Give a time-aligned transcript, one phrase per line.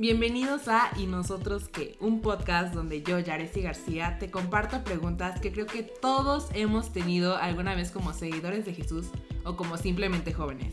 [0.00, 5.52] Bienvenidos a Y Nosotros qué, un podcast donde yo, Yaresi García, te comparto preguntas que
[5.52, 9.08] creo que todos hemos tenido alguna vez como seguidores de Jesús
[9.44, 10.72] o como simplemente jóvenes.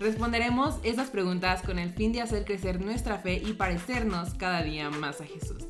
[0.00, 4.88] Responderemos esas preguntas con el fin de hacer crecer nuestra fe y parecernos cada día
[4.88, 5.66] más a Jesús.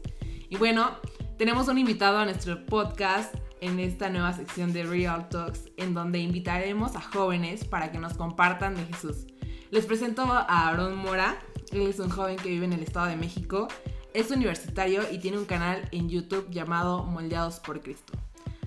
[0.48, 0.92] Y bueno,
[1.38, 6.20] tenemos un invitado a nuestro podcast en esta nueva sección de Real Talks, en donde
[6.20, 9.26] invitaremos a jóvenes para que nos compartan de Jesús.
[9.72, 11.36] Les presento a Aaron Mora,
[11.72, 13.68] él es un joven que vive en el Estado de México,
[14.14, 18.12] es universitario y tiene un canal en YouTube llamado Moldeados por Cristo.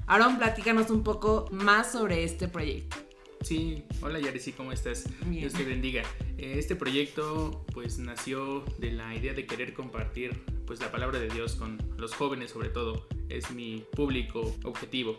[0.07, 2.97] Aaron, platícanos un poco más sobre este proyecto.
[3.41, 5.07] Sí, hola Yaresi, ¿cómo estás?
[5.29, 6.01] Dios te bendiga.
[6.37, 11.29] Eh, este proyecto pues nació de la idea de querer compartir pues la palabra de
[11.29, 13.07] Dios con los jóvenes sobre todo.
[13.29, 15.17] Es mi público objetivo.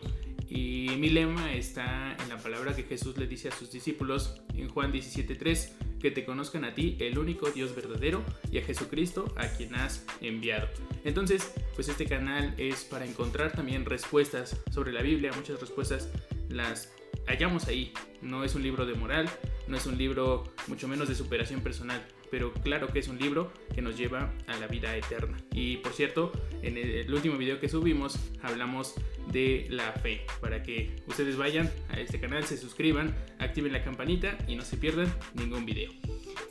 [0.48, 4.68] Y mi lema está en la palabra que Jesús le dice a sus discípulos en
[4.68, 9.48] Juan 17.3, que te conozcan a ti, el único Dios verdadero, y a Jesucristo, a
[9.48, 10.68] quien has enviado.
[11.04, 16.10] Entonces, pues este canal es para encontrar también respuestas sobre la Biblia, muchas respuestas
[16.48, 16.92] las
[17.26, 17.92] hallamos ahí.
[18.22, 19.28] No es un libro de moral,
[19.68, 23.52] no es un libro mucho menos de superación personal, pero claro que es un libro
[23.74, 25.36] que nos lleva a la vida eterna.
[25.52, 28.94] Y por cierto, en el último video que subimos hablamos
[29.32, 34.36] de la fe, para que ustedes vayan a este canal, se suscriban, activen la campanita
[34.46, 35.90] y no se pierdan ningún video.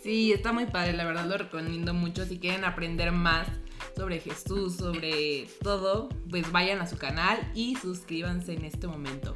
[0.03, 2.25] Sí, está muy padre, la verdad lo recomiendo mucho.
[2.25, 3.47] Si quieren aprender más
[3.95, 9.35] sobre Jesús, sobre todo, pues vayan a su canal y suscríbanse en este momento.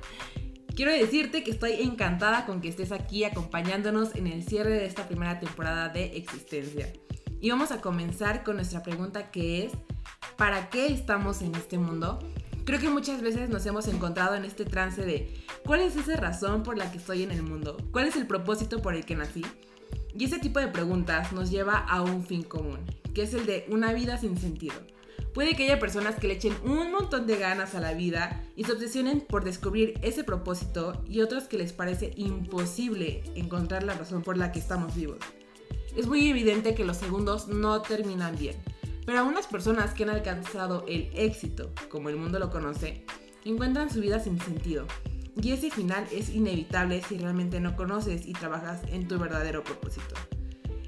[0.76, 5.08] Quiero decirte que estoy encantada con que estés aquí acompañándonos en el cierre de esta
[5.08, 6.94] primera temporada de Existencia.
[7.42, 9.72] Y vamos a comenzar con nuestra pregunta que es,
[10.38, 12.20] ¿para qué estamos en este mundo?
[12.66, 15.34] Creo que muchas veces nos hemos encontrado en este trance de,
[15.66, 17.78] ¿cuál es esa razón por la que estoy en el mundo?
[17.92, 19.44] ¿Cuál es el propósito por el que nací?
[20.16, 22.80] Y ese tipo de preguntas nos lleva a un fin común,
[23.14, 24.76] que es el de una vida sin sentido.
[25.34, 28.64] Puede que haya personas que le echen un montón de ganas a la vida y
[28.64, 34.24] se obsesionen por descubrir ese propósito y otros que les parece imposible encontrar la razón
[34.24, 35.20] por la que estamos vivos.
[35.96, 38.56] Es muy evidente que los segundos no terminan bien,
[39.06, 43.06] pero algunas personas que han alcanzado el éxito, como el mundo lo conoce,
[43.46, 44.86] encuentran su vida sin sentido.
[45.42, 50.16] Y ese final es inevitable si realmente no conoces y trabajas en tu verdadero propósito.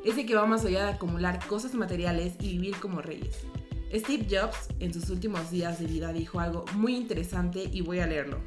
[0.03, 3.45] Ese que va más allá de acumular cosas materiales y vivir como reyes.
[3.93, 8.07] Steve Jobs en sus últimos días de vida dijo algo muy interesante y voy a
[8.07, 8.39] leerlo.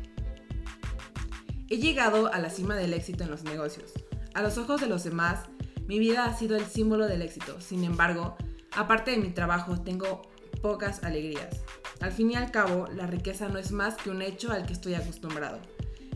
[1.69, 3.93] He llegado a la cima del éxito en los negocios.
[4.35, 5.41] A los ojos de los demás,
[5.87, 7.61] mi vida ha sido el símbolo del éxito.
[7.61, 8.37] Sin embargo,
[8.77, 10.23] aparte de mi trabajo, tengo
[10.63, 11.63] pocas alegrías.
[12.01, 14.73] Al fin y al cabo, la riqueza no es más que un hecho al que
[14.73, 15.59] estoy acostumbrado.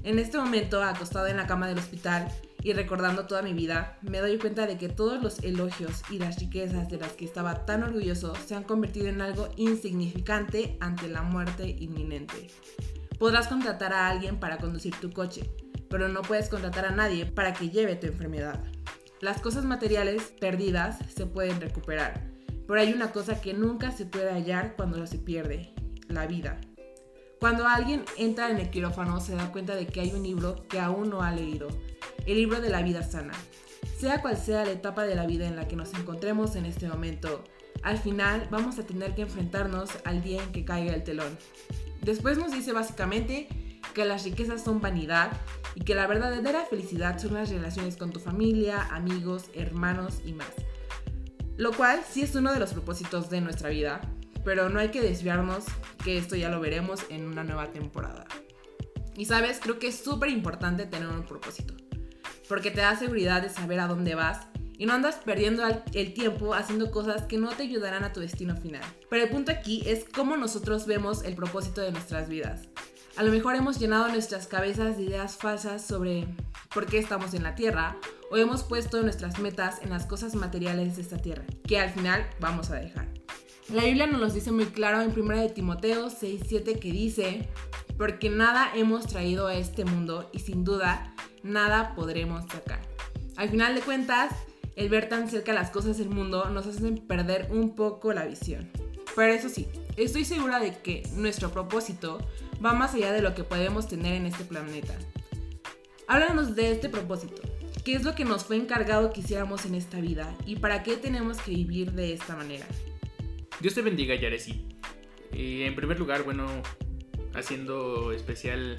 [0.05, 2.29] En este momento, acostado en la cama del hospital,
[2.63, 6.39] y recordando toda mi vida, me doy cuenta de que todos los elogios y las
[6.39, 11.23] riquezas de las que estaba tan orgulloso se han convertido en algo insignificante ante la
[11.23, 12.49] muerte inminente.
[13.19, 15.49] Podrás contratar a alguien para conducir tu coche,
[15.89, 18.63] pero no puedes contratar a nadie para que lleve tu enfermedad.
[19.21, 22.38] Las cosas materiales perdidas se pueden recuperar,
[22.69, 25.73] pero hay una cosa que nunca se puede hallar cuando se pierde,
[26.07, 26.61] la vida.
[27.41, 30.79] Cuando alguien entra en el quirófano se da cuenta de que hay un libro que
[30.79, 31.69] aún no ha leído
[32.27, 33.33] el libro de la vida sana.
[33.99, 36.87] Sea cual sea la etapa de la vida en la que nos encontremos en este
[36.89, 37.43] momento,
[37.83, 41.39] al final vamos a tener que enfrentarnos al día en que caiga el telón.
[42.03, 43.49] Después nos dice básicamente
[43.95, 45.33] que las riquezas son vanidad
[45.75, 50.53] y que la verdadera felicidad son las relaciones con tu familia, amigos, hermanos y más.
[51.59, 54.01] Lo cual sí es uno de los propósitos de nuestra vida,
[54.45, 55.65] pero no hay que desviarnos
[56.03, 58.27] que esto ya lo veremos en una nueva temporada.
[59.15, 61.75] Y sabes, creo que es súper importante tener un propósito
[62.49, 64.47] porque te da seguridad de saber a dónde vas
[64.79, 68.57] y no andas perdiendo el tiempo haciendo cosas que no te ayudarán a tu destino
[68.57, 68.83] final.
[69.11, 72.69] Pero el punto aquí es cómo nosotros vemos el propósito de nuestras vidas.
[73.19, 76.29] A lo mejor hemos llenado nuestras cabezas de ideas falsas sobre
[76.73, 77.97] por qué estamos en la Tierra
[78.31, 82.25] o hemos puesto nuestras metas en las cosas materiales de esta Tierra, que al final
[82.39, 83.09] vamos a dejar.
[83.75, 87.49] La Biblia nos lo dice muy claro en 1 de Timoteo 6:7 que dice,
[87.97, 92.83] porque nada hemos traído a este mundo y sin duda nada podremos sacar.
[93.37, 94.33] Al final de cuentas,
[94.77, 98.71] el ver tan cerca las cosas del mundo nos hacen perder un poco la visión.
[99.17, 99.67] Pero eso sí,
[99.97, 102.19] estoy segura de que nuestro propósito
[102.65, 104.95] va más allá de lo que podemos tener en este planeta.
[106.07, 107.43] Háblanos de este propósito.
[107.85, 110.97] ¿Qué es lo que nos fue encargado que hiciéramos en esta vida y para qué
[110.97, 112.67] tenemos que vivir de esta manera?
[113.61, 114.67] Dios te bendiga, Yaresi.
[115.33, 116.47] Eh, en primer lugar, bueno,
[117.35, 118.77] haciendo especial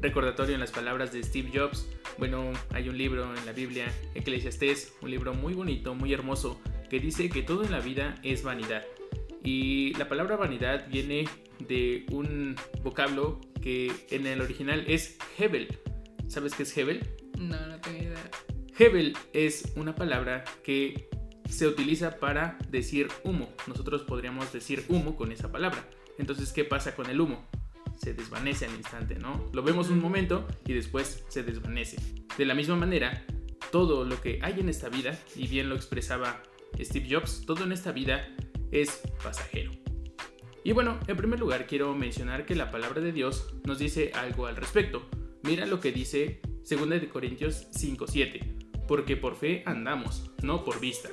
[0.00, 1.88] recordatorio en las palabras de Steve Jobs.
[2.18, 6.60] Bueno, hay un libro en la Biblia, Eclesiastés, un libro muy bonito, muy hermoso,
[6.90, 8.84] que dice que todo en la vida es vanidad.
[9.42, 11.24] Y la palabra vanidad viene
[11.60, 15.78] de un vocablo que en el original es Hebel.
[16.28, 17.06] ¿Sabes qué es Hebel?
[17.38, 18.30] No, no tengo idea.
[18.78, 21.08] Hebel es una palabra que
[21.48, 23.52] se utiliza para decir humo.
[23.66, 25.86] Nosotros podríamos decir humo con esa palabra.
[26.18, 27.46] Entonces, ¿qué pasa con el humo?
[27.96, 29.50] Se desvanece al instante, ¿no?
[29.52, 31.98] Lo vemos un momento y después se desvanece.
[32.38, 33.24] De la misma manera,
[33.70, 36.42] todo lo que hay en esta vida, y bien lo expresaba
[36.80, 38.28] Steve Jobs, todo en esta vida
[38.70, 39.81] es pasajero.
[40.64, 44.46] Y bueno, en primer lugar quiero mencionar que la palabra de Dios nos dice algo
[44.46, 45.08] al respecto.
[45.42, 51.08] Mira lo que dice 2 Corintios 5:7, porque por fe andamos, no por vista.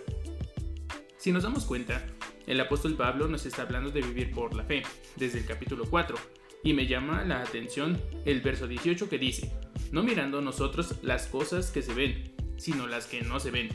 [1.17, 2.05] Si nos damos cuenta,
[2.45, 4.83] el apóstol Pablo nos está hablando de vivir por la fe,
[5.15, 6.15] desde el capítulo 4,
[6.63, 9.51] y me llama la atención el verso 18 que dice,
[9.91, 13.69] no mirando nosotros las cosas que se ven, sino las que no se ven.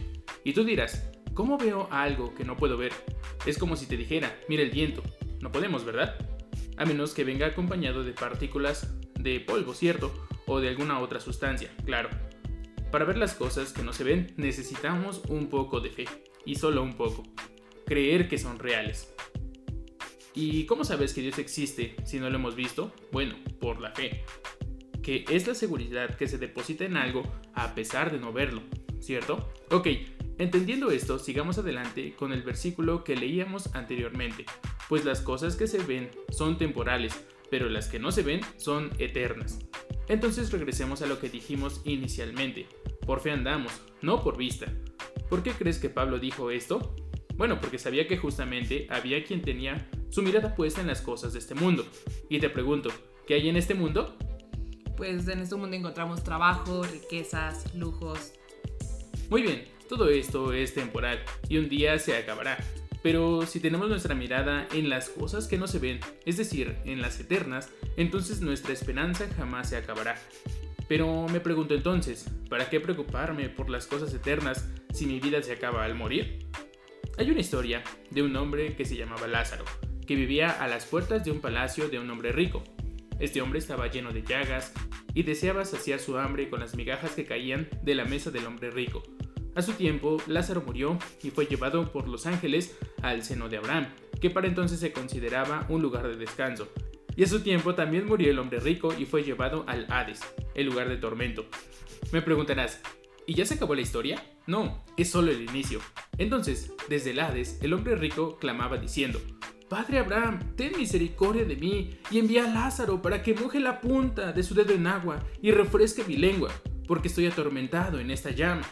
[0.44, 2.92] Y tú dirás, ¿cómo veo algo que no puedo ver?
[3.46, 5.02] Es como si te dijera, mira el viento.
[5.44, 6.16] No podemos, ¿verdad?
[6.78, 10.26] A menos que venga acompañado de partículas de polvo, ¿cierto?
[10.46, 12.08] O de alguna otra sustancia, claro.
[12.90, 16.06] Para ver las cosas que no se ven necesitamos un poco de fe,
[16.46, 17.24] y solo un poco.
[17.84, 19.14] Creer que son reales.
[20.32, 22.94] ¿Y cómo sabes que Dios existe si no lo hemos visto?
[23.12, 24.24] Bueno, por la fe
[25.02, 28.62] que es la seguridad que se deposita en algo a pesar de no verlo,
[28.98, 29.52] ¿cierto?
[29.70, 29.88] Ok,
[30.38, 34.46] entendiendo esto, sigamos adelante con el versículo que leíamos anteriormente,
[34.88, 38.90] pues las cosas que se ven son temporales, pero las que no se ven son
[38.98, 39.58] eternas.
[40.08, 42.66] Entonces regresemos a lo que dijimos inicialmente,
[43.06, 43.72] por fe andamos,
[44.02, 44.66] no por vista.
[45.28, 46.94] ¿Por qué crees que Pablo dijo esto?
[47.36, 51.38] Bueno, porque sabía que justamente había quien tenía su mirada puesta en las cosas de
[51.38, 51.86] este mundo.
[52.28, 52.90] Y te pregunto,
[53.26, 54.16] ¿qué hay en este mundo?
[54.96, 58.32] pues en este mundo encontramos trabajo, riquezas, lujos.
[59.28, 62.58] Muy bien, todo esto es temporal y un día se acabará.
[63.04, 67.02] Pero si tenemos nuestra mirada en las cosas que no se ven, es decir, en
[67.02, 67.68] las eternas,
[67.98, 70.16] entonces nuestra esperanza jamás se acabará.
[70.88, 75.52] Pero me pregunto entonces, ¿para qué preocuparme por las cosas eternas si mi vida se
[75.52, 76.46] acaba al morir?
[77.18, 79.66] Hay una historia de un hombre que se llamaba Lázaro,
[80.06, 82.64] que vivía a las puertas de un palacio de un hombre rico.
[83.20, 84.72] Este hombre estaba lleno de llagas
[85.12, 88.70] y deseaba saciar su hambre con las migajas que caían de la mesa del hombre
[88.70, 89.02] rico.
[89.54, 93.86] A su tiempo, Lázaro murió y fue llevado por los ángeles al seno de Abraham,
[94.20, 96.68] que para entonces se consideraba un lugar de descanso.
[97.16, 100.20] Y a su tiempo también murió el hombre rico y fue llevado al Hades,
[100.54, 101.46] el lugar de tormento.
[102.10, 102.80] Me preguntarás,
[103.26, 104.24] ¿y ya se acabó la historia?
[104.48, 105.80] No, es solo el inicio.
[106.18, 109.20] Entonces, desde el Hades, el hombre rico clamaba diciendo,
[109.68, 114.32] Padre Abraham, ten misericordia de mí y envía a Lázaro para que moje la punta
[114.32, 116.50] de su dedo en agua y refresque mi lengua,
[116.88, 118.66] porque estoy atormentado en esta llama.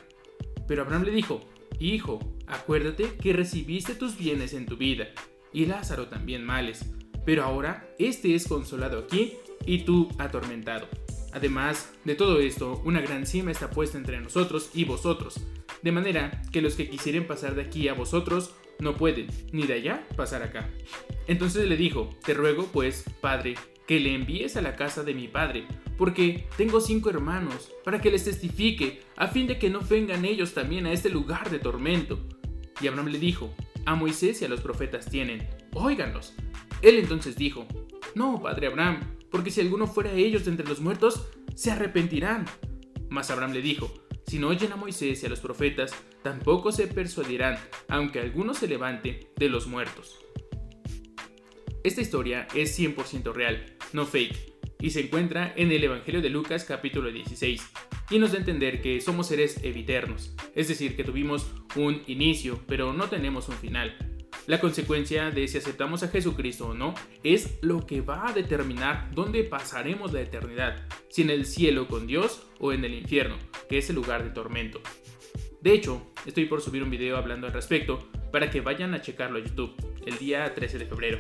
[0.66, 1.40] Pero Abraham le dijo,
[1.80, 5.08] Hijo, acuérdate que recibiste tus bienes en tu vida,
[5.52, 6.84] y Lázaro también males,
[7.24, 9.34] pero ahora este es consolado aquí
[9.66, 10.88] y tú atormentado.
[11.32, 15.40] Además de todo esto, una gran cima está puesta entre nosotros y vosotros,
[15.82, 19.74] de manera que los que quisieren pasar de aquí a vosotros no pueden, ni de
[19.74, 20.68] allá pasar acá.
[21.26, 23.54] Entonces le dijo, te ruego pues, padre,
[23.86, 28.10] que le envíes a la casa de mi padre, porque tengo cinco hermanos, para que
[28.10, 32.20] les testifique, a fin de que no vengan ellos también a este lugar de tormento.
[32.80, 36.34] Y Abraham le dijo, a Moisés y a los profetas tienen, óiganlos.
[36.82, 37.66] Él entonces dijo,
[38.14, 42.46] no, padre Abraham, porque si alguno fuera ellos de entre los muertos, se arrepentirán.
[43.08, 43.92] Mas Abraham le dijo,
[44.26, 47.58] si no oyen a Moisés y a los profetas, tampoco se persuadirán,
[47.88, 50.21] aunque alguno se levante de los muertos.
[51.84, 56.64] Esta historia es 100% real, no fake, y se encuentra en el Evangelio de Lucas
[56.64, 57.60] capítulo 16,
[58.08, 62.60] y nos da a entender que somos seres eviternos, es decir, que tuvimos un inicio,
[62.68, 63.96] pero no tenemos un final.
[64.46, 69.10] La consecuencia de si aceptamos a Jesucristo o no es lo que va a determinar
[69.12, 73.36] dónde pasaremos la eternidad, si en el cielo con Dios o en el infierno,
[73.68, 74.80] que es el lugar de tormento.
[75.60, 79.38] De hecho, estoy por subir un video hablando al respecto para que vayan a checarlo
[79.38, 79.74] a YouTube
[80.06, 81.18] el día 13 de febrero.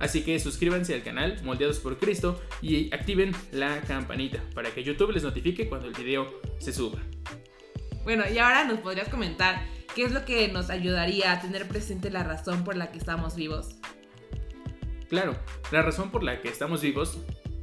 [0.00, 5.12] Así que suscríbanse al canal Moldeados por Cristo y activen la campanita para que YouTube
[5.12, 6.98] les notifique cuando el video se suba.
[8.04, 12.10] Bueno, y ahora nos podrías comentar qué es lo que nos ayudaría a tener presente
[12.10, 13.76] la razón por la que estamos vivos.
[15.08, 15.36] Claro,
[15.72, 17.18] la razón por la que estamos vivos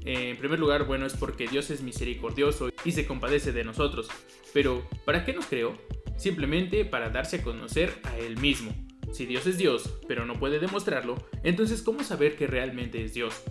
[0.06, 4.08] en primer lugar, bueno, es porque Dios es misericordioso y se compadece de nosotros.
[4.54, 5.76] Pero, ¿para qué nos creó?
[6.16, 8.72] Simplemente para darse a conocer a Él mismo.
[9.16, 13.44] Si Dios es Dios, pero no puede demostrarlo, entonces ¿cómo saber que realmente es Dios?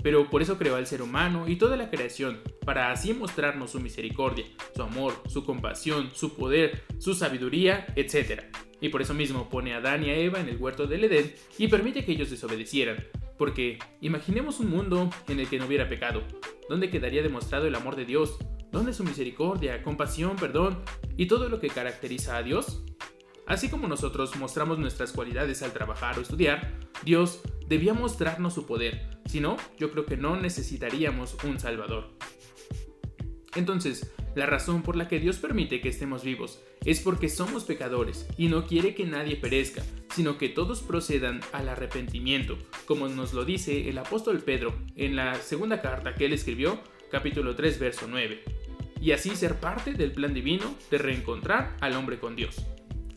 [0.00, 3.80] Pero por eso creó al ser humano y toda la creación, para así mostrarnos su
[3.80, 4.44] misericordia,
[4.76, 8.44] su amor, su compasión, su poder, su sabiduría, etc.
[8.80, 11.34] Y por eso mismo pone a Adán y a Eva en el huerto del Edén
[11.58, 13.04] y permite que ellos desobedecieran.
[13.36, 16.22] Porque imaginemos un mundo en el que no hubiera pecado.
[16.68, 18.38] ¿Dónde quedaría demostrado el amor de Dios?
[18.70, 20.80] ¿Dónde su misericordia, compasión, perdón
[21.16, 22.84] y todo lo que caracteriza a Dios?
[23.48, 29.08] Así como nosotros mostramos nuestras cualidades al trabajar o estudiar, Dios debía mostrarnos su poder.
[29.24, 32.10] Si no, yo creo que no necesitaríamos un Salvador.
[33.56, 38.28] Entonces, la razón por la que Dios permite que estemos vivos es porque somos pecadores
[38.36, 39.82] y no quiere que nadie perezca,
[40.14, 45.34] sino que todos procedan al arrepentimiento, como nos lo dice el apóstol Pedro en la
[45.36, 46.78] segunda carta que él escribió,
[47.10, 48.44] capítulo 3, verso 9,
[49.00, 52.66] y así ser parte del plan divino de reencontrar al hombre con Dios.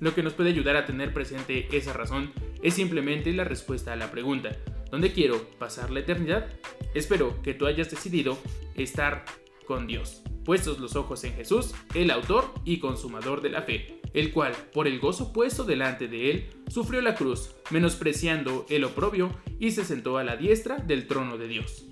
[0.02, 3.96] Lo que nos puede ayudar a tener presente esa razón es simplemente la respuesta a
[3.96, 4.50] la pregunta,
[4.90, 6.48] ¿dónde quiero pasar la eternidad?
[6.96, 8.40] Espero que tú hayas decidido
[8.74, 9.24] estar
[9.68, 14.34] con Dios, puestos los ojos en Jesús, el autor y consumador de la fe, el
[14.34, 19.30] cual, por el gozo puesto delante de él, sufrió la cruz, menospreciando el oprobio,
[19.60, 21.86] y se sentó a la diestra del trono de Dios.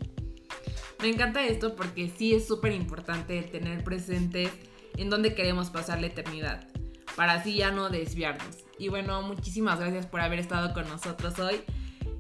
[1.00, 4.50] Me encanta esto porque sí es súper importante tener presente
[4.98, 6.68] en dónde queremos pasar la eternidad
[7.16, 8.58] para así ya no desviarnos.
[8.78, 11.62] Y bueno, muchísimas gracias por haber estado con nosotros hoy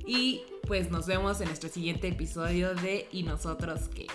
[0.05, 4.08] y pues nos vemos en nuestro siguiente episodio de ¿Y nosotros qué?